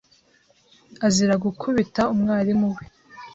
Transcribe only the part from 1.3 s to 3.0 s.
gukubita umwalimu we